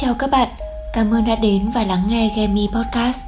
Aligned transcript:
Chào 0.00 0.14
các 0.14 0.30
bạn, 0.30 0.48
cảm 0.92 1.14
ơn 1.14 1.24
đã 1.24 1.34
đến 1.34 1.70
và 1.74 1.84
lắng 1.84 2.02
nghe 2.08 2.30
Gemi 2.36 2.68
Podcast. 2.74 3.26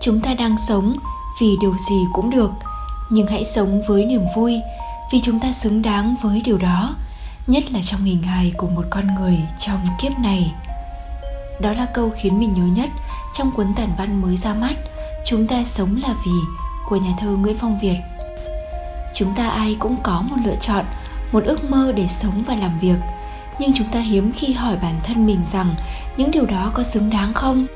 Chúng 0.00 0.20
ta 0.20 0.34
đang 0.34 0.56
sống 0.56 0.96
vì 1.40 1.56
điều 1.60 1.76
gì 1.78 2.04
cũng 2.12 2.30
được, 2.30 2.50
nhưng 3.10 3.26
hãy 3.26 3.44
sống 3.44 3.82
với 3.88 4.04
niềm 4.04 4.22
vui 4.36 4.60
vì 5.12 5.20
chúng 5.20 5.40
ta 5.40 5.52
xứng 5.52 5.82
đáng 5.82 6.14
với 6.22 6.42
điều 6.44 6.58
đó, 6.58 6.94
nhất 7.46 7.72
là 7.72 7.80
trong 7.82 8.00
hình 8.00 8.22
hài 8.22 8.52
của 8.56 8.68
một 8.68 8.84
con 8.90 9.14
người 9.14 9.38
trong 9.58 9.80
kiếp 10.00 10.18
này. 10.18 10.52
Đó 11.60 11.72
là 11.72 11.86
câu 11.94 12.10
khiến 12.16 12.38
mình 12.38 12.52
nhớ 12.52 12.82
nhất 12.82 12.90
trong 13.34 13.50
cuốn 13.50 13.66
tản 13.76 13.88
văn 13.98 14.22
mới 14.22 14.36
ra 14.36 14.54
mắt 14.54 14.74
Chúng 15.26 15.46
ta 15.46 15.64
sống 15.64 16.00
là 16.02 16.14
vì 16.26 16.32
của 16.88 16.96
nhà 16.96 17.10
thơ 17.18 17.28
Nguyễn 17.28 17.56
Phong 17.58 17.78
Việt. 17.78 17.96
Chúng 19.14 19.34
ta 19.34 19.48
ai 19.48 19.76
cũng 19.78 19.96
có 20.02 20.22
một 20.30 20.36
lựa 20.44 20.56
chọn, 20.60 20.84
một 21.32 21.44
ước 21.44 21.64
mơ 21.64 21.92
để 21.96 22.06
sống 22.08 22.44
và 22.46 22.54
làm 22.54 22.78
việc– 22.78 22.96
nhưng 23.58 23.72
chúng 23.74 23.88
ta 23.92 24.00
hiếm 24.00 24.32
khi 24.32 24.52
hỏi 24.52 24.76
bản 24.82 24.94
thân 25.04 25.26
mình 25.26 25.42
rằng 25.44 25.74
những 26.16 26.30
điều 26.30 26.46
đó 26.46 26.70
có 26.74 26.82
xứng 26.82 27.10
đáng 27.10 27.34
không? 27.34 27.66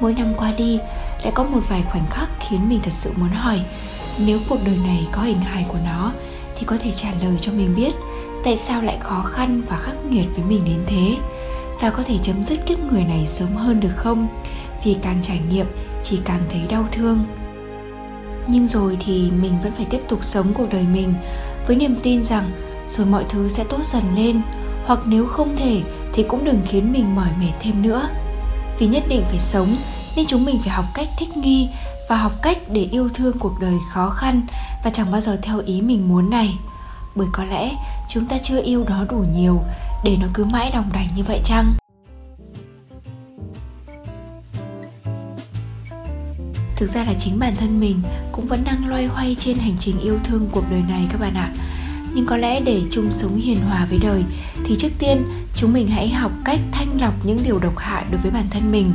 Mỗi 0.00 0.14
năm 0.14 0.34
qua 0.36 0.52
đi, 0.52 0.78
lại 1.22 1.32
có 1.34 1.44
một 1.44 1.60
vài 1.68 1.82
khoảnh 1.90 2.06
khắc 2.10 2.28
khiến 2.40 2.68
mình 2.68 2.80
thật 2.82 2.92
sự 2.92 3.12
muốn 3.16 3.28
hỏi, 3.28 3.60
nếu 4.18 4.40
cuộc 4.48 4.58
đời 4.66 4.78
này 4.86 5.06
có 5.12 5.22
hình 5.22 5.40
hài 5.40 5.64
của 5.68 5.78
nó, 5.84 6.12
thì 6.56 6.66
có 6.66 6.76
thể 6.82 6.92
trả 6.92 7.08
lời 7.22 7.36
cho 7.40 7.52
mình 7.52 7.74
biết 7.76 7.94
tại 8.44 8.56
sao 8.56 8.82
lại 8.82 8.98
khó 9.00 9.22
khăn 9.22 9.62
và 9.68 9.76
khắc 9.76 9.94
nghiệt 10.10 10.26
với 10.34 10.44
mình 10.44 10.64
đến 10.64 10.84
thế, 10.86 11.16
và 11.80 11.90
có 11.90 12.02
thể 12.02 12.18
chấm 12.22 12.44
dứt 12.44 12.66
kiếp 12.66 12.78
người 12.78 13.04
này 13.04 13.26
sớm 13.26 13.54
hơn 13.54 13.80
được 13.80 13.94
không? 13.96 14.28
Vì 14.84 14.96
càng 15.02 15.18
trải 15.22 15.40
nghiệm, 15.50 15.66
chỉ 16.02 16.18
càng 16.24 16.40
thấy 16.50 16.60
đau 16.68 16.84
thương. 16.92 17.24
Nhưng 18.46 18.66
rồi 18.66 18.96
thì 19.06 19.30
mình 19.30 19.52
vẫn 19.62 19.72
phải 19.72 19.86
tiếp 19.90 20.00
tục 20.08 20.24
sống 20.24 20.54
cuộc 20.54 20.70
đời 20.70 20.84
mình 20.92 21.14
với 21.66 21.76
niềm 21.76 21.96
tin 22.02 22.24
rằng 22.24 22.50
rồi 22.88 23.06
mọi 23.06 23.24
thứ 23.28 23.48
sẽ 23.48 23.64
tốt 23.64 23.84
dần 23.84 24.02
lên. 24.16 24.40
Hoặc 24.86 24.98
nếu 25.06 25.26
không 25.26 25.56
thể 25.56 25.82
thì 26.12 26.22
cũng 26.28 26.44
đừng 26.44 26.62
khiến 26.66 26.92
mình 26.92 27.14
mỏi 27.14 27.28
mệt 27.40 27.52
thêm 27.60 27.82
nữa. 27.82 28.08
Vì 28.78 28.86
nhất 28.86 29.02
định 29.08 29.22
phải 29.28 29.38
sống, 29.38 29.76
nên 30.16 30.26
chúng 30.26 30.44
mình 30.44 30.58
phải 30.58 30.70
học 30.70 30.84
cách 30.94 31.08
thích 31.18 31.36
nghi 31.36 31.68
và 32.08 32.16
học 32.16 32.32
cách 32.42 32.58
để 32.68 32.88
yêu 32.92 33.08
thương 33.14 33.38
cuộc 33.38 33.60
đời 33.60 33.74
khó 33.92 34.10
khăn 34.10 34.42
và 34.84 34.90
chẳng 34.90 35.10
bao 35.10 35.20
giờ 35.20 35.38
theo 35.42 35.58
ý 35.66 35.80
mình 35.80 36.08
muốn 36.08 36.30
này. 36.30 36.58
Bởi 37.14 37.26
có 37.32 37.44
lẽ 37.44 37.70
chúng 38.08 38.26
ta 38.26 38.38
chưa 38.42 38.62
yêu 38.62 38.84
đó 38.84 39.04
đủ 39.10 39.24
nhiều 39.34 39.62
để 40.04 40.16
nó 40.20 40.26
cứ 40.34 40.44
mãi 40.44 40.70
đồng 40.70 40.92
đành 40.92 41.08
như 41.16 41.22
vậy 41.22 41.40
chăng? 41.44 41.72
Thực 46.76 46.90
ra 46.90 47.04
là 47.04 47.14
chính 47.18 47.38
bản 47.38 47.56
thân 47.56 47.80
mình 47.80 48.02
cũng 48.32 48.46
vẫn 48.46 48.64
đang 48.64 48.88
loay 48.88 49.06
hoay 49.06 49.36
trên 49.38 49.58
hành 49.58 49.76
trình 49.80 49.98
yêu 50.00 50.18
thương 50.24 50.48
cuộc 50.52 50.64
đời 50.70 50.82
này 50.88 51.06
các 51.10 51.20
bạn 51.20 51.34
ạ 51.34 51.52
nhưng 52.16 52.26
có 52.26 52.36
lẽ 52.36 52.60
để 52.60 52.82
chung 52.90 53.10
sống 53.10 53.36
hiền 53.36 53.58
hòa 53.60 53.86
với 53.90 53.98
đời, 53.98 54.24
thì 54.64 54.76
trước 54.78 54.88
tiên, 54.98 55.22
chúng 55.54 55.72
mình 55.72 55.88
hãy 55.88 56.08
học 56.08 56.32
cách 56.44 56.60
thanh 56.72 57.00
lọc 57.00 57.26
những 57.26 57.38
điều 57.44 57.58
độc 57.58 57.78
hại 57.78 58.04
đối 58.10 58.20
với 58.20 58.30
bản 58.30 58.44
thân 58.50 58.72
mình. 58.72 58.92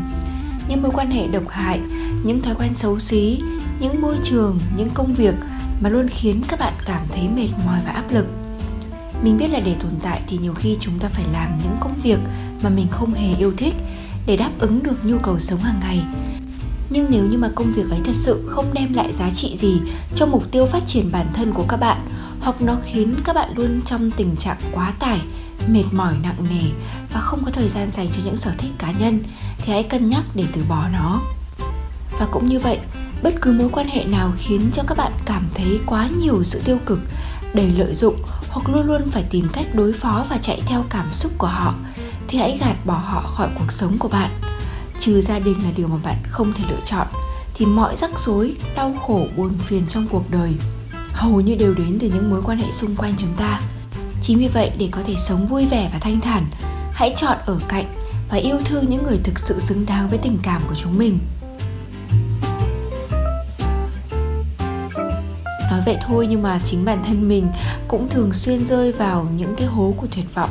Những 0.69 0.81
mối 0.81 0.91
quan 0.93 1.11
hệ 1.11 1.27
độc 1.27 1.49
hại, 1.49 1.79
những 2.23 2.41
thói 2.41 2.55
quen 2.55 2.75
xấu 2.75 2.99
xí, 2.99 3.39
những 3.79 4.01
môi 4.01 4.15
trường, 4.23 4.59
những 4.77 4.89
công 4.93 5.13
việc 5.13 5.35
mà 5.81 5.89
luôn 5.89 6.07
khiến 6.09 6.41
các 6.47 6.59
bạn 6.59 6.73
cảm 6.85 7.01
thấy 7.11 7.29
mệt 7.35 7.49
mỏi 7.65 7.79
và 7.85 7.91
áp 7.91 8.11
lực. 8.11 8.25
Mình 9.23 9.37
biết 9.37 9.47
là 9.47 9.59
để 9.65 9.75
tồn 9.79 9.91
tại 10.01 10.21
thì 10.27 10.37
nhiều 10.37 10.53
khi 10.53 10.77
chúng 10.79 10.99
ta 10.99 11.07
phải 11.07 11.25
làm 11.33 11.57
những 11.63 11.77
công 11.79 11.93
việc 12.03 12.19
mà 12.63 12.69
mình 12.69 12.87
không 12.91 13.13
hề 13.13 13.35
yêu 13.35 13.53
thích 13.57 13.73
để 14.25 14.37
đáp 14.37 14.51
ứng 14.59 14.83
được 14.83 15.05
nhu 15.05 15.17
cầu 15.17 15.39
sống 15.39 15.59
hàng 15.59 15.79
ngày. 15.81 16.03
Nhưng 16.89 17.07
nếu 17.09 17.25
như 17.25 17.37
mà 17.37 17.49
công 17.55 17.71
việc 17.71 17.89
ấy 17.89 17.99
thật 18.03 18.15
sự 18.15 18.47
không 18.47 18.65
đem 18.73 18.93
lại 18.93 19.13
giá 19.13 19.29
trị 19.29 19.55
gì 19.55 19.81
cho 20.15 20.25
mục 20.25 20.51
tiêu 20.51 20.65
phát 20.65 20.87
triển 20.87 21.11
bản 21.11 21.27
thân 21.33 21.51
của 21.53 21.65
các 21.67 21.77
bạn 21.77 21.97
hoặc 22.41 22.61
nó 22.61 22.77
khiến 22.83 23.15
các 23.23 23.35
bạn 23.35 23.49
luôn 23.55 23.81
trong 23.85 24.11
tình 24.11 24.35
trạng 24.35 24.57
quá 24.71 24.93
tải, 24.99 25.21
mệt 25.67 25.83
mỏi 25.91 26.13
nặng 26.23 26.45
nề 26.49 26.69
và 27.13 27.19
không 27.19 27.43
có 27.45 27.51
thời 27.51 27.69
gian 27.69 27.91
dành 27.91 28.07
cho 28.11 28.21
những 28.25 28.37
sở 28.37 28.51
thích 28.57 28.71
cá 28.77 28.91
nhân, 28.91 29.19
thì 29.57 29.73
hãy 29.73 29.83
cân 29.83 30.09
nhắc 30.09 30.23
để 30.35 30.45
từ 30.53 30.63
bỏ 30.69 30.87
nó. 30.93 31.21
Và 32.19 32.27
cũng 32.31 32.47
như 32.47 32.59
vậy, 32.59 32.79
bất 33.23 33.33
cứ 33.41 33.51
mối 33.51 33.69
quan 33.71 33.87
hệ 33.87 34.03
nào 34.03 34.31
khiến 34.37 34.69
cho 34.73 34.83
các 34.87 34.97
bạn 34.97 35.11
cảm 35.25 35.49
thấy 35.55 35.79
quá 35.85 36.09
nhiều 36.19 36.43
sự 36.43 36.61
tiêu 36.65 36.77
cực, 36.85 36.99
đầy 37.53 37.71
lợi 37.77 37.93
dụng 37.93 38.15
hoặc 38.49 38.69
luôn 38.69 38.85
luôn 38.85 39.09
phải 39.11 39.23
tìm 39.29 39.47
cách 39.53 39.65
đối 39.73 39.93
phó 39.93 40.25
và 40.29 40.37
chạy 40.37 40.61
theo 40.65 40.85
cảm 40.89 41.13
xúc 41.13 41.31
của 41.37 41.47
họ, 41.47 41.73
thì 42.27 42.37
hãy 42.37 42.57
gạt 42.61 42.85
bỏ 42.85 43.01
họ 43.05 43.21
khỏi 43.21 43.49
cuộc 43.59 43.71
sống 43.71 43.97
của 43.97 44.07
bạn. 44.07 44.31
Trừ 44.99 45.21
gia 45.21 45.39
đình 45.39 45.63
là 45.63 45.69
điều 45.75 45.87
mà 45.87 45.97
bạn 46.03 46.17
không 46.27 46.53
thể 46.53 46.63
lựa 46.69 46.81
chọn, 46.85 47.07
thì 47.53 47.65
mọi 47.65 47.95
rắc 47.95 48.19
rối, 48.19 48.55
đau 48.75 48.95
khổ, 49.07 49.27
buồn 49.37 49.57
phiền 49.57 49.87
trong 49.87 50.07
cuộc 50.07 50.31
đời 50.31 50.55
hầu 51.13 51.41
như 51.41 51.55
đều 51.55 51.73
đến 51.73 51.97
từ 52.01 52.07
những 52.07 52.29
mối 52.29 52.41
quan 52.45 52.57
hệ 52.57 52.71
xung 52.71 52.95
quanh 52.95 53.13
chúng 53.17 53.33
ta. 53.37 53.61
Chính 54.21 54.39
vì 54.39 54.47
vậy, 54.47 54.71
để 54.77 54.87
có 54.91 55.01
thể 55.05 55.15
sống 55.17 55.47
vui 55.47 55.65
vẻ 55.65 55.89
và 55.93 55.99
thanh 55.99 56.21
thản, 56.21 56.45
hãy 56.91 57.13
chọn 57.15 57.37
ở 57.45 57.59
cạnh 57.67 57.85
và 58.29 58.37
yêu 58.37 58.57
thương 58.65 58.89
những 58.89 59.03
người 59.03 59.19
thực 59.23 59.39
sự 59.39 59.59
xứng 59.59 59.85
đáng 59.85 60.09
với 60.09 60.17
tình 60.17 60.37
cảm 60.43 60.61
của 60.69 60.75
chúng 60.75 60.97
mình. 60.97 61.19
Nói 65.71 65.81
vậy 65.85 65.97
thôi 66.07 66.27
nhưng 66.29 66.41
mà 66.41 66.59
chính 66.65 66.85
bản 66.85 67.03
thân 67.03 67.29
mình 67.29 67.47
cũng 67.87 68.09
thường 68.09 68.33
xuyên 68.33 68.65
rơi 68.65 68.91
vào 68.91 69.27
những 69.37 69.55
cái 69.55 69.67
hố 69.67 69.93
của 69.97 70.07
tuyệt 70.15 70.35
vọng 70.35 70.49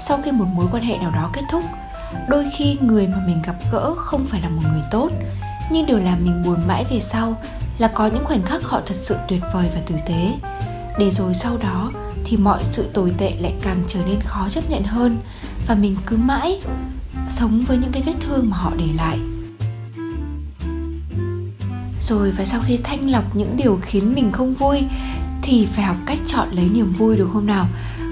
sau 0.00 0.18
khi 0.24 0.32
một 0.32 0.46
mối 0.54 0.66
quan 0.72 0.82
hệ 0.82 0.98
nào 0.98 1.10
đó 1.10 1.30
kết 1.32 1.42
thúc. 1.50 1.64
Đôi 2.28 2.50
khi 2.56 2.76
người 2.80 3.06
mà 3.06 3.16
mình 3.26 3.42
gặp 3.42 3.56
gỡ 3.72 3.94
không 3.96 4.26
phải 4.26 4.40
là 4.40 4.48
một 4.48 4.62
người 4.72 4.82
tốt, 4.90 5.10
nhưng 5.70 5.86
điều 5.86 5.98
làm 5.98 6.24
mình 6.24 6.42
buồn 6.44 6.58
mãi 6.68 6.84
về 6.90 7.00
sau 7.00 7.36
là 7.82 7.88
có 7.88 8.06
những 8.06 8.24
khoảnh 8.24 8.42
khắc 8.42 8.62
họ 8.62 8.80
thật 8.86 8.94
sự 8.98 9.16
tuyệt 9.28 9.40
vời 9.52 9.68
và 9.74 9.80
tử 9.86 9.94
tế. 10.06 10.38
Để 10.98 11.10
rồi 11.10 11.34
sau 11.34 11.56
đó 11.56 11.92
thì 12.24 12.36
mọi 12.36 12.64
sự 12.64 12.86
tồi 12.92 13.12
tệ 13.18 13.34
lại 13.38 13.54
càng 13.62 13.82
trở 13.88 14.00
nên 14.06 14.20
khó 14.20 14.48
chấp 14.48 14.70
nhận 14.70 14.84
hơn 14.84 15.16
và 15.66 15.74
mình 15.74 15.96
cứ 16.06 16.16
mãi 16.16 16.60
sống 17.30 17.64
với 17.66 17.76
những 17.76 17.92
cái 17.92 18.02
vết 18.02 18.12
thương 18.20 18.50
mà 18.50 18.56
họ 18.56 18.72
để 18.78 18.84
lại. 18.96 19.18
Rồi 22.00 22.30
và 22.30 22.44
sau 22.44 22.60
khi 22.64 22.76
thanh 22.76 23.10
lọc 23.10 23.36
những 23.36 23.56
điều 23.56 23.78
khiến 23.82 24.14
mình 24.14 24.32
không 24.32 24.54
vui 24.54 24.82
thì 25.42 25.66
phải 25.66 25.84
học 25.84 25.96
cách 26.06 26.18
chọn 26.26 26.48
lấy 26.50 26.68
niềm 26.72 26.92
vui 26.92 27.16
được 27.16 27.28
không 27.32 27.46
nào. 27.46 27.66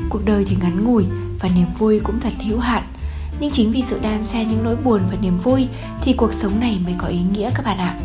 Cuộc 0.09 0.25
đời 0.25 0.45
thì 0.49 0.57
ngắn 0.61 0.85
ngủi 0.85 1.05
và 1.41 1.49
niềm 1.55 1.69
vui 1.79 2.01
cũng 2.01 2.21
thật 2.21 2.33
hữu 2.47 2.59
hạn. 2.59 2.83
Nhưng 3.41 3.51
chính 3.51 3.73
vì 3.73 3.83
sự 3.83 3.99
đan 4.03 4.25
xen 4.25 4.49
những 4.49 4.65
nỗi 4.65 4.77
buồn 4.77 5.01
và 5.11 5.17
niềm 5.21 5.39
vui 5.39 5.69
thì 6.03 6.13
cuộc 6.13 6.35
sống 6.35 6.61
này 6.61 6.79
mới 6.85 6.95
có 6.99 7.07
ý 7.07 7.19
nghĩa 7.33 7.51
các 7.55 7.65
bạn 7.65 7.79
ạ 7.79 7.97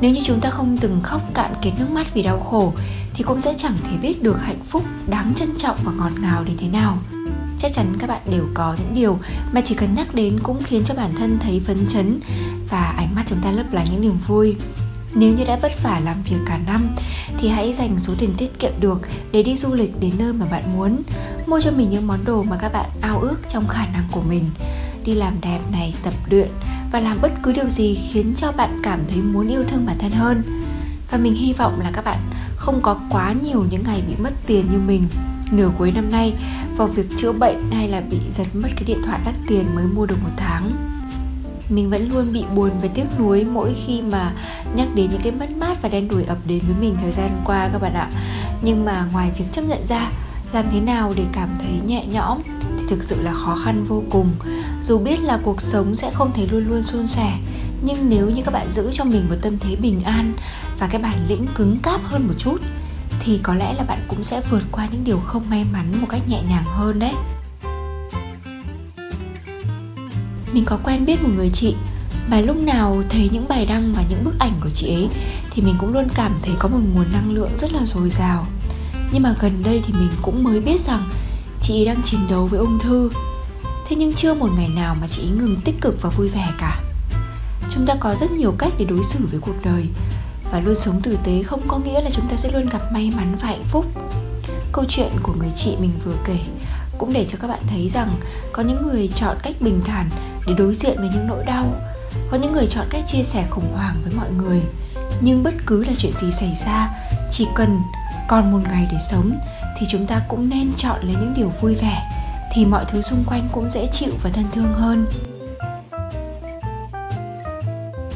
nếu 0.00 0.10
như 0.10 0.20
chúng 0.24 0.40
ta 0.40 0.50
không 0.50 0.76
từng 0.80 1.00
khóc 1.02 1.34
cạn 1.34 1.54
kiệt 1.62 1.72
nước 1.78 1.90
mắt 1.90 2.14
vì 2.14 2.22
đau 2.22 2.40
khổ, 2.40 2.72
thì 3.14 3.24
cũng 3.24 3.40
sẽ 3.40 3.54
chẳng 3.56 3.76
thể 3.84 3.96
biết 3.96 4.22
được 4.22 4.36
hạnh 4.42 4.64
phúc 4.68 4.84
đáng 5.06 5.34
trân 5.34 5.48
trọng 5.56 5.76
và 5.84 5.92
ngọt 5.92 6.12
ngào 6.20 6.44
đến 6.44 6.56
thế 6.58 6.68
nào. 6.68 6.98
Chắc 7.58 7.72
chắn 7.72 7.96
các 7.98 8.06
bạn 8.06 8.20
đều 8.30 8.44
có 8.54 8.76
những 8.78 8.94
điều 8.94 9.18
mà 9.52 9.60
chỉ 9.64 9.74
cần 9.74 9.94
nhắc 9.94 10.14
đến 10.14 10.38
cũng 10.42 10.62
khiến 10.62 10.82
cho 10.84 10.94
bản 10.94 11.10
thân 11.18 11.38
thấy 11.38 11.60
phấn 11.60 11.86
chấn 11.88 12.20
và 12.70 12.82
ánh 12.82 13.14
mắt 13.14 13.22
chúng 13.26 13.40
ta 13.42 13.50
lấp 13.50 13.72
lánh 13.72 13.86
những 13.90 14.00
niềm 14.00 14.18
vui. 14.26 14.56
Nếu 15.14 15.34
như 15.34 15.44
đã 15.44 15.58
vất 15.62 15.82
vả 15.82 16.00
làm 16.04 16.22
việc 16.22 16.36
cả 16.46 16.58
năm, 16.66 16.88
thì 17.38 17.48
hãy 17.48 17.72
dành 17.72 17.98
số 17.98 18.12
tiền 18.18 18.34
tiết 18.38 18.58
kiệm 18.58 18.72
được 18.80 19.00
để 19.32 19.42
đi 19.42 19.56
du 19.56 19.74
lịch 19.74 20.00
đến 20.00 20.12
nơi 20.18 20.32
mà 20.32 20.46
bạn 20.46 20.76
muốn. 20.76 21.02
Mua 21.46 21.60
cho 21.60 21.70
mình 21.70 21.90
những 21.90 22.06
món 22.06 22.24
đồ 22.24 22.42
mà 22.42 22.56
các 22.56 22.72
bạn 22.72 22.90
ao 23.00 23.18
ước 23.18 23.36
trong 23.48 23.68
khả 23.68 23.86
năng 23.86 24.04
của 24.10 24.22
mình. 24.22 24.44
Đi 25.04 25.14
làm 25.14 25.40
đẹp 25.40 25.60
này, 25.72 25.94
tập 26.02 26.14
luyện 26.30 26.48
và 26.92 27.00
làm 27.00 27.16
bất 27.22 27.32
cứ 27.42 27.52
điều 27.52 27.68
gì 27.68 27.94
khiến 27.94 28.34
cho 28.36 28.52
bạn 28.52 28.78
cảm 28.82 29.00
thấy 29.08 29.22
muốn 29.22 29.48
yêu 29.48 29.64
thương 29.68 29.86
bản 29.86 29.98
thân 29.98 30.10
hơn. 30.10 30.42
Và 31.10 31.18
mình 31.18 31.34
hy 31.34 31.52
vọng 31.52 31.80
là 31.80 31.90
các 31.92 32.04
bạn 32.04 32.18
không 32.56 32.80
có 32.82 33.00
quá 33.10 33.34
nhiều 33.42 33.64
những 33.70 33.82
ngày 33.86 34.02
bị 34.08 34.14
mất 34.18 34.32
tiền 34.46 34.66
như 34.70 34.78
mình. 34.78 35.08
Nửa 35.52 35.70
cuối 35.78 35.92
năm 35.92 36.10
nay, 36.10 36.34
vào 36.76 36.88
việc 36.88 37.06
chữa 37.16 37.32
bệnh 37.32 37.70
hay 37.72 37.88
là 37.88 38.00
bị 38.00 38.18
giật 38.30 38.46
mất 38.54 38.68
cái 38.74 38.84
điện 38.86 39.02
thoại 39.04 39.20
đắt 39.24 39.34
tiền 39.48 39.64
mới 39.74 39.86
mua 39.86 40.06
được 40.06 40.22
một 40.22 40.30
tháng, 40.36 40.70
mình 41.68 41.90
vẫn 41.90 42.10
luôn 42.12 42.32
bị 42.32 42.44
buồn 42.54 42.70
và 42.82 42.88
tiếc 42.94 43.04
nuối 43.18 43.44
mỗi 43.44 43.76
khi 43.86 44.02
mà 44.02 44.32
nhắc 44.74 44.88
đến 44.94 45.10
những 45.10 45.20
cái 45.22 45.32
mất 45.32 45.50
mát 45.56 45.82
và 45.82 45.88
đen 45.88 46.08
đủi 46.08 46.24
ập 46.24 46.38
đến 46.46 46.62
với 46.66 46.76
mình 46.80 46.96
thời 47.02 47.10
gian 47.10 47.30
qua 47.44 47.68
các 47.72 47.82
bạn 47.82 47.94
ạ. 47.94 48.08
Nhưng 48.62 48.84
mà 48.84 49.04
ngoài 49.12 49.30
việc 49.38 49.44
chấp 49.52 49.62
nhận 49.62 49.86
ra, 49.86 50.10
làm 50.52 50.64
thế 50.72 50.80
nào 50.80 51.12
để 51.16 51.24
cảm 51.32 51.48
thấy 51.62 51.72
nhẹ 51.86 52.06
nhõm? 52.06 52.38
Thực 52.88 53.04
sự 53.04 53.22
là 53.22 53.34
khó 53.34 53.56
khăn 53.64 53.84
vô 53.84 54.02
cùng. 54.10 54.30
Dù 54.84 54.98
biết 54.98 55.20
là 55.22 55.38
cuộc 55.44 55.60
sống 55.60 55.94
sẽ 55.96 56.10
không 56.14 56.32
thể 56.34 56.46
luôn 56.50 56.68
luôn 56.68 56.82
suôn 56.82 57.06
sẻ, 57.06 57.38
nhưng 57.82 58.08
nếu 58.08 58.30
như 58.30 58.42
các 58.44 58.50
bạn 58.50 58.70
giữ 58.70 58.90
cho 58.92 59.04
mình 59.04 59.28
một 59.28 59.36
tâm 59.42 59.58
thế 59.58 59.76
bình 59.76 60.00
an 60.04 60.32
và 60.78 60.86
cái 60.86 61.02
bản 61.02 61.18
lĩnh 61.28 61.46
cứng 61.54 61.78
cáp 61.82 62.00
hơn 62.04 62.26
một 62.26 62.34
chút, 62.38 62.56
thì 63.20 63.40
có 63.42 63.54
lẽ 63.54 63.74
là 63.74 63.84
bạn 63.84 63.98
cũng 64.08 64.22
sẽ 64.22 64.40
vượt 64.50 64.62
qua 64.72 64.88
những 64.92 65.04
điều 65.04 65.18
không 65.18 65.50
may 65.50 65.64
mắn 65.72 65.92
một 66.00 66.06
cách 66.10 66.28
nhẹ 66.28 66.42
nhàng 66.48 66.64
hơn 66.66 66.98
đấy. 66.98 67.12
Mình 70.52 70.64
có 70.64 70.78
quen 70.84 71.06
biết 71.06 71.22
một 71.22 71.30
người 71.36 71.50
chị 71.50 71.74
mà 72.30 72.40
lúc 72.40 72.56
nào 72.56 73.02
thấy 73.08 73.30
những 73.32 73.48
bài 73.48 73.66
đăng 73.66 73.92
và 73.96 74.04
những 74.10 74.24
bức 74.24 74.34
ảnh 74.38 74.52
của 74.60 74.70
chị 74.70 74.94
ấy 74.94 75.08
thì 75.50 75.62
mình 75.62 75.74
cũng 75.78 75.92
luôn 75.92 76.08
cảm 76.14 76.32
thấy 76.42 76.54
có 76.58 76.68
một 76.68 76.80
nguồn 76.94 77.12
năng 77.12 77.32
lượng 77.32 77.50
rất 77.58 77.72
là 77.72 77.80
dồi 77.84 78.10
dào. 78.10 78.46
Nhưng 79.12 79.22
mà 79.22 79.34
gần 79.40 79.62
đây 79.64 79.82
thì 79.86 79.92
mình 79.92 80.10
cũng 80.22 80.44
mới 80.44 80.60
biết 80.60 80.80
rằng 80.80 81.02
chị 81.68 81.74
ý 81.74 81.84
đang 81.84 82.02
chiến 82.04 82.20
đấu 82.30 82.46
với 82.46 82.58
ung 82.60 82.78
thư. 82.78 83.10
Thế 83.88 83.96
nhưng 83.96 84.12
chưa 84.12 84.34
một 84.34 84.48
ngày 84.56 84.68
nào 84.68 84.96
mà 85.00 85.06
chị 85.08 85.22
ấy 85.22 85.30
ngừng 85.30 85.56
tích 85.64 85.74
cực 85.80 86.02
và 86.02 86.10
vui 86.10 86.28
vẻ 86.28 86.48
cả. 86.58 86.80
Chúng 87.70 87.86
ta 87.86 87.94
có 88.00 88.14
rất 88.14 88.30
nhiều 88.30 88.54
cách 88.58 88.72
để 88.78 88.84
đối 88.84 89.04
xử 89.04 89.18
với 89.30 89.40
cuộc 89.40 89.64
đời 89.64 89.88
và 90.52 90.60
luôn 90.60 90.74
sống 90.74 91.00
tử 91.02 91.18
tế 91.24 91.42
không 91.42 91.60
có 91.68 91.78
nghĩa 91.78 92.00
là 92.00 92.10
chúng 92.10 92.28
ta 92.28 92.36
sẽ 92.36 92.50
luôn 92.52 92.68
gặp 92.68 92.92
may 92.92 93.12
mắn 93.16 93.36
và 93.40 93.48
hạnh 93.48 93.64
phúc. 93.64 93.86
Câu 94.72 94.84
chuyện 94.88 95.10
của 95.22 95.34
người 95.38 95.50
chị 95.54 95.76
mình 95.80 95.90
vừa 96.04 96.16
kể 96.24 96.38
cũng 96.98 97.12
để 97.12 97.26
cho 97.28 97.38
các 97.40 97.48
bạn 97.48 97.60
thấy 97.66 97.88
rằng 97.88 98.10
có 98.52 98.62
những 98.62 98.82
người 98.82 99.08
chọn 99.14 99.36
cách 99.42 99.54
bình 99.60 99.80
thản 99.84 100.10
để 100.46 100.54
đối 100.54 100.74
diện 100.74 100.96
với 100.98 101.08
những 101.14 101.26
nỗi 101.26 101.44
đau, 101.44 101.66
có 102.30 102.36
những 102.36 102.52
người 102.52 102.66
chọn 102.66 102.86
cách 102.90 103.04
chia 103.08 103.22
sẻ 103.22 103.46
khủng 103.50 103.72
hoảng 103.74 103.96
với 104.04 104.12
mọi 104.16 104.30
người. 104.30 104.62
Nhưng 105.20 105.42
bất 105.42 105.54
cứ 105.66 105.84
là 105.84 105.92
chuyện 105.98 106.12
gì 106.18 106.32
xảy 106.32 106.54
ra, 106.66 106.90
chỉ 107.30 107.46
cần 107.54 107.80
còn 108.28 108.52
một 108.52 108.60
ngày 108.70 108.88
để 108.92 108.98
sống 109.10 109.38
thì 109.78 109.86
chúng 109.90 110.06
ta 110.06 110.20
cũng 110.28 110.48
nên 110.48 110.72
chọn 110.76 110.98
lấy 111.02 111.16
những 111.20 111.34
điều 111.36 111.52
vui 111.60 111.74
vẻ, 111.74 112.10
thì 112.54 112.66
mọi 112.66 112.84
thứ 112.88 113.02
xung 113.02 113.24
quanh 113.26 113.48
cũng 113.52 113.68
dễ 113.68 113.86
chịu 113.92 114.12
và 114.22 114.30
thân 114.30 114.44
thương 114.52 114.74
hơn. 114.74 115.06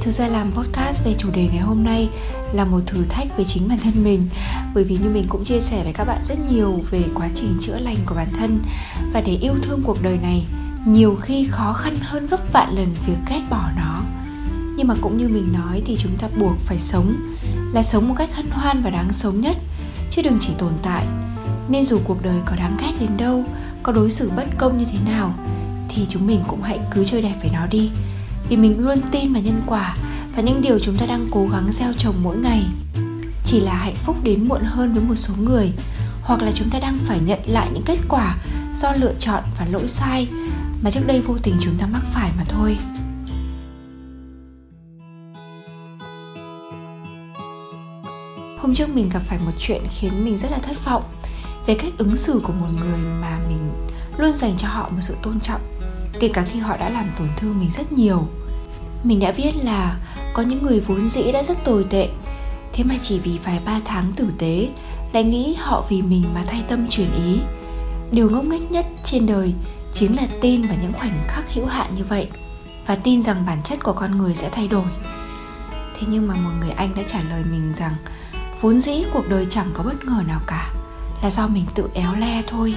Thực 0.03 0.11
ra 0.11 0.29
làm 0.29 0.53
podcast 0.53 1.05
về 1.05 1.15
chủ 1.19 1.31
đề 1.31 1.49
ngày 1.53 1.61
hôm 1.61 1.85
nay 1.85 2.09
là 2.53 2.65
một 2.65 2.81
thử 2.87 3.05
thách 3.09 3.37
với 3.37 3.45
chính 3.45 3.69
bản 3.69 3.79
thân 3.79 4.05
mình, 4.05 4.29
bởi 4.75 4.85
vì 4.85 4.99
như 5.03 5.09
mình 5.09 5.27
cũng 5.29 5.45
chia 5.45 5.61
sẻ 5.61 5.83
với 5.85 5.93
các 5.93 6.05
bạn 6.05 6.25
rất 6.25 6.39
nhiều 6.51 6.81
về 6.91 7.03
quá 7.15 7.29
trình 7.35 7.59
chữa 7.61 7.79
lành 7.79 7.97
của 8.07 8.15
bản 8.15 8.29
thân. 8.39 8.59
Và 9.13 9.21
để 9.21 9.33
yêu 9.33 9.55
thương 9.63 9.83
cuộc 9.85 10.03
đời 10.03 10.19
này, 10.23 10.47
nhiều 10.87 11.17
khi 11.23 11.49
khó 11.51 11.73
khăn 11.73 11.97
hơn 12.01 12.27
gấp 12.27 12.53
vạn 12.53 12.77
lần 12.77 12.95
việc 13.07 13.19
ghét 13.29 13.41
bỏ 13.51 13.71
nó. 13.77 14.03
Nhưng 14.77 14.89
mà 14.89 14.95
cũng 15.01 15.19
như 15.19 15.29
mình 15.29 15.53
nói 15.53 15.83
thì 15.87 15.97
chúng 15.99 16.17
ta 16.19 16.29
buộc 16.41 16.57
phải 16.59 16.79
sống, 16.79 17.17
là 17.73 17.83
sống 17.83 18.09
một 18.09 18.15
cách 18.19 18.37
hân 18.37 18.51
hoan 18.51 18.83
và 18.83 18.91
đáng 18.91 19.13
sống 19.13 19.41
nhất, 19.41 19.57
chứ 20.11 20.23
đừng 20.23 20.39
chỉ 20.41 20.53
tồn 20.59 20.73
tại 20.83 21.07
nên 21.69 21.85
dù 21.85 22.01
cuộc 22.05 22.23
đời 22.23 22.41
có 22.45 22.57
đáng 22.57 22.77
ghét 22.81 22.93
đến 23.01 23.17
đâu, 23.17 23.45
có 23.83 23.93
đối 23.93 24.11
xử 24.11 24.31
bất 24.37 24.47
công 24.59 24.79
như 24.79 24.85
thế 24.93 24.99
nào, 25.13 25.35
thì 25.89 26.07
chúng 26.09 26.27
mình 26.27 26.41
cũng 26.47 26.63
hãy 26.63 26.81
cứ 26.91 27.05
chơi 27.05 27.23
đẹp 27.23 27.35
với 27.41 27.51
nó 27.53 27.67
đi. 27.67 27.91
Vì 28.49 28.57
mình 28.57 28.79
luôn 28.79 28.99
tin 29.11 29.33
vào 29.33 29.43
nhân 29.43 29.63
quả 29.67 29.97
và 30.37 30.43
những 30.43 30.63
điều 30.63 30.79
chúng 30.79 30.97
ta 30.97 31.07
đang 31.07 31.29
cố 31.31 31.49
gắng 31.53 31.73
gieo 31.73 31.93
trồng 31.93 32.15
mỗi 32.23 32.37
ngày. 32.37 32.63
Chỉ 33.45 33.61
là 33.61 33.75
hạnh 33.75 33.95
phúc 33.95 34.17
đến 34.23 34.49
muộn 34.49 34.63
hơn 34.65 34.93
với 34.93 35.03
một 35.05 35.15
số 35.15 35.35
người, 35.45 35.73
hoặc 36.23 36.43
là 36.43 36.53
chúng 36.55 36.71
ta 36.71 36.79
đang 36.79 36.97
phải 37.05 37.21
nhận 37.21 37.41
lại 37.47 37.69
những 37.73 37.83
kết 37.87 37.99
quả 38.09 38.37
do 38.77 38.93
lựa 38.93 39.15
chọn 39.19 39.43
và 39.59 39.67
lỗi 39.71 39.89
sai 39.89 40.29
mà 40.83 40.91
trước 40.91 41.07
đây 41.07 41.21
vô 41.21 41.37
tình 41.43 41.57
chúng 41.61 41.75
ta 41.79 41.87
mắc 41.87 42.03
phải 42.13 42.31
mà 42.37 42.45
thôi. 42.49 42.79
Hôm 48.59 48.75
trước 48.75 48.89
mình 48.89 49.09
gặp 49.09 49.23
phải 49.25 49.39
một 49.39 49.53
chuyện 49.59 49.83
khiến 49.91 50.25
mình 50.25 50.39
rất 50.39 50.51
là 50.51 50.59
thất 50.59 50.85
vọng 50.85 51.03
về 51.67 51.75
cách 51.75 51.93
ứng 51.99 52.17
xử 52.17 52.41
của 52.45 52.53
một 52.53 52.69
người 52.81 52.99
mà 53.21 53.39
mình 53.49 53.73
luôn 54.17 54.35
dành 54.35 54.55
cho 54.59 54.69
họ 54.69 54.89
một 54.89 55.01
sự 55.01 55.17
tôn 55.23 55.41
trọng. 55.41 55.61
Kể 56.21 56.29
cả 56.29 56.45
khi 56.53 56.59
họ 56.59 56.77
đã 56.77 56.89
làm 56.89 57.11
tổn 57.19 57.29
thương 57.37 57.61
mình 57.61 57.71
rất 57.71 57.93
nhiều. 57.93 58.27
Mình 59.05 59.21
đã 59.21 59.33
biết 59.37 59.57
là 59.65 59.97
có 60.35 60.43
những 60.43 60.63
người 60.63 60.81
vốn 60.81 61.09
dĩ 61.09 61.33
đã 61.33 61.43
rất 61.43 61.65
tồi 61.65 61.85
tệ. 61.91 62.09
Thế 62.73 62.85
mà 62.85 62.95
chỉ 63.01 63.19
vì 63.19 63.39
vài 63.45 63.61
ba 63.65 63.81
tháng 63.85 64.13
tử 64.17 64.27
tế, 64.39 64.69
lại 65.13 65.25
nghĩ 65.25 65.55
họ 65.55 65.85
vì 65.89 66.03
mình 66.03 66.25
mà 66.35 66.45
thay 66.47 66.65
tâm 66.69 66.87
chuyển 66.89 67.13
ý. 67.13 67.41
Điều 68.11 68.31
ngốc 68.31 68.45
nghếch 68.45 68.71
nhất 68.71 68.87
trên 69.05 69.27
đời 69.27 69.55
chính 69.95 70.17
là 70.17 70.27
tin 70.41 70.63
vào 70.63 70.77
những 70.83 70.93
khoảnh 70.93 71.25
khắc 71.29 71.55
hữu 71.55 71.67
hạn 71.67 71.95
như 71.95 72.05
vậy 72.05 72.29
và 72.87 72.97
tin 72.97 73.23
rằng 73.23 73.45
bản 73.47 73.59
chất 73.65 73.79
của 73.83 73.93
con 73.93 74.19
người 74.19 74.35
sẽ 74.35 74.49
thay 74.53 74.69
đổi. 74.69 74.87
Thế 75.95 76.07
nhưng 76.07 76.29
mà 76.29 76.35
một 76.35 76.51
người 76.61 76.71
anh 76.71 76.95
đã 76.95 77.03
trả 77.03 77.23
lời 77.23 77.45
mình 77.51 77.73
rằng 77.77 77.93
vốn 78.61 78.81
dĩ 78.81 79.05
cuộc 79.13 79.29
đời 79.29 79.47
chẳng 79.51 79.71
có 79.75 79.83
bất 79.83 80.05
ngờ 80.05 80.23
nào 80.27 80.41
cả 80.47 80.73
là 81.23 81.31
do 81.31 81.49
mình 81.49 81.65
tự 81.75 81.89
éo 81.95 82.15
le 82.19 82.43
thôi. 82.47 82.75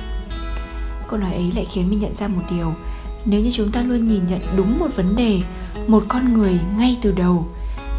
Câu 1.09 1.19
nói 1.19 1.33
ấy 1.33 1.51
lại 1.55 1.65
khiến 1.71 1.89
mình 1.89 1.99
nhận 1.99 2.15
ra 2.15 2.27
một 2.27 2.41
điều. 2.51 2.73
Nếu 3.25 3.41
như 3.41 3.51
chúng 3.53 3.71
ta 3.71 3.81
luôn 3.81 4.07
nhìn 4.07 4.27
nhận 4.27 4.41
đúng 4.55 4.79
một 4.79 4.95
vấn 4.95 5.15
đề, 5.15 5.41
một 5.87 6.03
con 6.07 6.33
người 6.33 6.59
ngay 6.77 6.97
từ 7.01 7.11
đầu, 7.11 7.47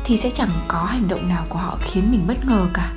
thì 0.05 0.17
sẽ 0.17 0.31
chẳng 0.31 0.51
có 0.69 0.85
hành 0.85 1.09
động 1.09 1.29
nào 1.29 1.47
của 1.49 1.59
họ 1.59 1.79
khiến 1.81 2.11
mình 2.11 2.25
bất 2.27 2.47
ngờ 2.47 2.67
cả. 2.75 2.93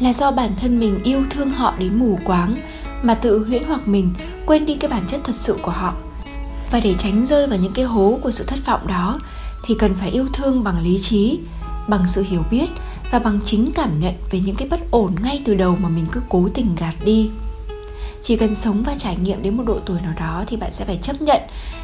Là 0.00 0.12
do 0.12 0.30
bản 0.30 0.50
thân 0.60 0.80
mình 0.80 1.02
yêu 1.02 1.22
thương 1.30 1.50
họ 1.50 1.74
đến 1.78 1.98
mù 1.98 2.18
quáng 2.24 2.56
mà 3.02 3.14
tự 3.14 3.44
huyễn 3.44 3.62
hoặc 3.64 3.88
mình 3.88 4.14
quên 4.46 4.66
đi 4.66 4.74
cái 4.74 4.90
bản 4.90 5.06
chất 5.06 5.20
thật 5.24 5.36
sự 5.36 5.56
của 5.62 5.70
họ. 5.70 5.94
Và 6.70 6.80
để 6.80 6.94
tránh 6.98 7.26
rơi 7.26 7.46
vào 7.46 7.58
những 7.58 7.72
cái 7.72 7.84
hố 7.84 8.18
của 8.22 8.30
sự 8.30 8.44
thất 8.44 8.58
vọng 8.66 8.86
đó, 8.86 9.20
thì 9.64 9.74
cần 9.78 9.94
phải 9.94 10.10
yêu 10.10 10.26
thương 10.32 10.64
bằng 10.64 10.82
lý 10.82 10.98
trí, 10.98 11.40
bằng 11.88 12.06
sự 12.06 12.24
hiểu 12.28 12.44
biết 12.50 12.66
và 13.10 13.18
bằng 13.18 13.40
chính 13.44 13.70
cảm 13.74 14.00
nhận 14.00 14.14
về 14.30 14.40
những 14.40 14.56
cái 14.56 14.68
bất 14.68 14.90
ổn 14.90 15.14
ngay 15.22 15.42
từ 15.44 15.54
đầu 15.54 15.76
mà 15.80 15.88
mình 15.88 16.06
cứ 16.12 16.20
cố 16.28 16.48
tình 16.54 16.74
gạt 16.80 16.94
đi. 17.04 17.30
Chỉ 18.22 18.36
cần 18.36 18.54
sống 18.54 18.82
và 18.82 18.94
trải 18.94 19.16
nghiệm 19.16 19.42
đến 19.42 19.56
một 19.56 19.62
độ 19.66 19.78
tuổi 19.86 20.00
nào 20.00 20.12
đó 20.18 20.44
thì 20.46 20.56
bạn 20.56 20.72
sẽ 20.72 20.84
phải 20.84 20.98
chấp 21.02 21.22
nhận 21.22 21.42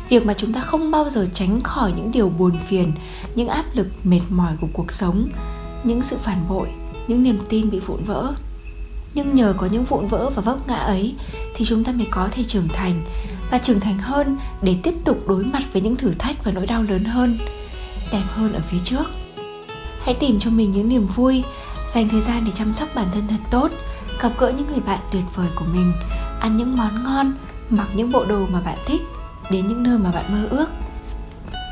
việc 0.09 0.27
mà 0.27 0.35
chúng 0.35 0.53
ta 0.53 0.61
không 0.61 0.91
bao 0.91 1.11
giờ 1.11 1.29
tránh 1.35 1.61
khỏi 1.61 1.93
những 1.97 2.13
điều 2.13 2.29
buồn 2.29 2.53
phiền, 2.67 2.93
những 3.35 3.49
áp 3.49 3.65
lực 3.75 3.87
mệt 4.05 4.21
mỏi 4.29 4.53
của 4.61 4.69
cuộc 4.73 4.93
sống, 4.93 5.29
những 5.85 6.03
sự 6.03 6.17
phản 6.23 6.49
bội, 6.49 6.69
những 7.09 7.23
niềm 7.23 7.39
tin 7.49 7.71
bị 7.71 7.79
vụn 7.79 8.05
vỡ. 8.05 8.35
Nhưng 9.15 9.35
nhờ 9.35 9.55
có 9.57 9.67
những 9.67 9.85
vụn 9.85 10.07
vỡ 10.07 10.31
và 10.35 10.43
vấp 10.43 10.69
ngã 10.69 10.77
ấy 10.77 11.15
thì 11.55 11.65
chúng 11.65 11.85
ta 11.85 11.93
mới 11.93 12.07
có 12.11 12.29
thể 12.33 12.45
trưởng 12.45 12.69
thành, 12.69 13.03
và 13.51 13.59
trưởng 13.59 13.81
thành 13.81 13.99
hơn 13.99 14.37
để 14.63 14.77
tiếp 14.83 14.95
tục 15.05 15.29
đối 15.29 15.45
mặt 15.45 15.63
với 15.73 15.83
những 15.83 15.97
thử 15.97 16.13
thách 16.19 16.45
và 16.45 16.53
nỗi 16.53 16.67
đau 16.67 16.83
lớn 16.83 17.05
hơn, 17.05 17.39
đẹp 18.13 18.23
hơn 18.29 18.53
ở 18.53 18.61
phía 18.71 18.79
trước 18.85 19.05
hãy 20.05 20.15
tìm 20.15 20.39
cho 20.41 20.51
mình 20.51 20.71
những 20.71 20.89
niềm 20.89 21.07
vui 21.07 21.45
dành 21.89 22.09
thời 22.09 22.21
gian 22.21 22.45
để 22.45 22.53
chăm 22.55 22.73
sóc 22.73 22.89
bản 22.95 23.07
thân 23.15 23.29
thật 23.29 23.41
tốt 23.51 23.71
gặp 24.21 24.33
gỡ 24.39 24.53
những 24.57 24.67
người 24.67 24.81
bạn 24.87 24.99
tuyệt 25.13 25.25
vời 25.35 25.49
của 25.57 25.65
mình 25.73 25.93
ăn 26.41 26.57
những 26.57 26.77
món 26.77 27.05
ngon 27.05 27.35
mặc 27.71 27.89
những 27.95 28.13
bộ 28.13 28.25
đồ 28.25 28.47
mà 28.47 28.61
bạn 28.61 28.79
thích 28.87 29.01
đến 29.51 29.69
những 29.69 29.83
nơi 29.83 29.99
mà 29.99 30.11
bạn 30.11 30.33
mơ 30.33 30.49
ước. 30.51 30.67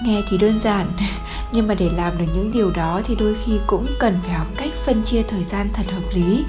Nghe 0.05 0.23
thì 0.29 0.39
đơn 0.39 0.59
giản 0.59 0.93
nhưng 1.53 1.67
mà 1.67 1.75
để 1.75 1.91
làm 1.97 2.19
được 2.19 2.25
những 2.35 2.53
điều 2.53 2.71
đó 2.71 3.01
thì 3.05 3.15
đôi 3.15 3.37
khi 3.45 3.61
cũng 3.67 3.87
cần 3.99 4.19
phải 4.23 4.33
học 4.33 4.47
cách 4.57 4.71
phân 4.85 5.05
chia 5.05 5.23
thời 5.23 5.45
gian 5.45 5.69
thật 5.73 5.87
hợp 5.93 6.03
lý. 6.15 6.45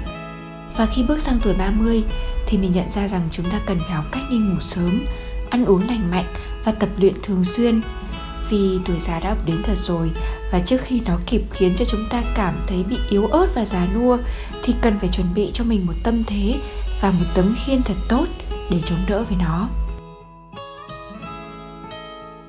Và 0.76 0.86
khi 0.86 1.02
bước 1.02 1.20
sang 1.22 1.38
tuổi 1.42 1.54
30 1.54 2.04
thì 2.46 2.58
mình 2.58 2.72
nhận 2.72 2.90
ra 2.90 3.08
rằng 3.08 3.28
chúng 3.30 3.50
ta 3.50 3.60
cần 3.66 3.78
phải 3.78 3.96
học 3.96 4.04
cách 4.12 4.22
đi 4.30 4.36
ngủ 4.36 4.60
sớm, 4.60 5.06
ăn 5.50 5.64
uống 5.64 5.88
lành 5.88 6.10
mạnh 6.10 6.26
và 6.64 6.72
tập 6.72 6.88
luyện 6.96 7.14
thường 7.22 7.44
xuyên. 7.44 7.80
Vì 8.50 8.78
tuổi 8.84 8.98
già 8.98 9.20
đã 9.20 9.28
ập 9.28 9.46
đến 9.46 9.56
thật 9.62 9.76
rồi 9.76 10.10
và 10.52 10.60
trước 10.60 10.80
khi 10.84 11.00
nó 11.06 11.18
kịp 11.26 11.42
khiến 11.52 11.74
cho 11.76 11.84
chúng 11.84 12.08
ta 12.10 12.22
cảm 12.34 12.54
thấy 12.66 12.84
bị 12.84 12.96
yếu 13.10 13.26
ớt 13.26 13.46
và 13.54 13.64
già 13.64 13.86
nua, 13.94 14.18
thì 14.62 14.74
cần 14.80 14.98
phải 14.98 15.08
chuẩn 15.08 15.34
bị 15.34 15.50
cho 15.52 15.64
mình 15.64 15.86
một 15.86 15.94
tâm 16.02 16.24
thế 16.24 16.54
và 17.00 17.10
một 17.10 17.24
tấm 17.34 17.54
khiên 17.64 17.82
thật 17.82 17.94
tốt 18.08 18.26
để 18.70 18.80
chống 18.84 18.98
đỡ 19.08 19.24
với 19.28 19.38
nó. 19.40 19.68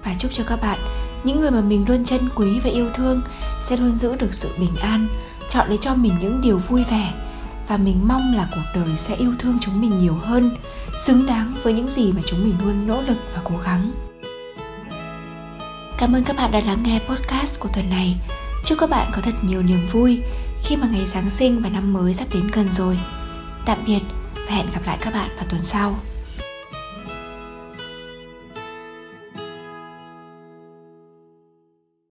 Và 0.04 0.16
chúc 0.20 0.32
cho 0.34 0.44
các 0.48 0.60
bạn, 0.62 0.80
những 1.24 1.40
người 1.40 1.52
mà 1.52 1.62
mình 1.62 1.86
luôn 1.88 2.06
trân 2.06 2.20
quý 2.36 2.60
và 2.60 2.70
yêu 2.70 2.90
thương 2.94 3.22
sẽ 3.62 3.78
luôn 3.78 3.98
giữ 3.98 4.16
được 4.16 4.34
sự 4.34 4.50
bình 4.60 4.76
an, 4.82 5.08
chọn 5.50 5.68
lấy 5.68 5.78
cho 5.78 5.96
mình 5.96 6.12
những 6.22 6.42
điều 6.42 6.58
vui 6.58 6.84
vẻ. 6.84 7.14
Và 7.68 7.78
mình 7.78 8.08
mong 8.08 8.34
là 8.36 8.48
cuộc 8.52 8.82
đời 8.82 8.96
sẽ 8.96 9.16
yêu 9.16 9.34
thương 9.40 9.58
chúng 9.62 9.82
mình 9.82 9.98
nhiều 9.98 10.14
hơn, 10.14 10.58
xứng 10.98 11.26
đáng 11.26 11.56
với 11.64 11.74
những 11.74 11.88
gì 11.88 12.12
mà 12.12 12.22
chúng 12.26 12.44
mình 12.44 12.56
luôn 12.64 12.88
nỗ 12.88 13.02
lực 13.02 13.18
và 13.34 13.42
cố 13.44 13.58
gắng 13.66 13.92
cảm 15.98 16.16
ơn 16.16 16.24
các 16.24 16.36
bạn 16.38 16.52
đã 16.52 16.62
lắng 16.66 16.84
nghe 16.84 17.00
podcast 17.10 17.60
của 17.60 17.70
tuần 17.74 17.90
này. 17.90 18.18
Chúc 18.66 18.80
các 18.80 18.90
bạn 18.90 19.12
có 19.14 19.22
thật 19.22 19.36
nhiều 19.42 19.62
niềm 19.62 19.88
vui 19.92 20.22
khi 20.64 20.76
mà 20.76 20.88
ngày 20.92 21.06
giáng 21.06 21.30
sinh 21.30 21.62
và 21.62 21.70
năm 21.70 21.94
mới 21.94 22.14
sắp 22.14 22.28
đến 22.34 22.44
gần 22.54 22.68
rồi. 22.76 23.00
Tạm 23.66 23.78
biệt 23.86 24.00
và 24.36 24.56
hẹn 24.56 24.66
gặp 24.74 24.82
lại 24.86 24.98
các 25.02 25.14
bạn 25.14 25.30
vào 25.36 25.46
tuần 25.50 25.64
sau. 25.64 26.00